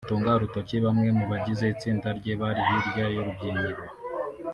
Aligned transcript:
atunga 0.05 0.29
urutoki 0.37 0.75
bamwe 0.85 1.09
mu 1.17 1.25
bagize 1.31 1.65
itsinda 1.73 2.07
rye 2.19 2.33
bari 2.41 2.61
hirya 2.69 3.05
y’urubyiniro 3.13 3.83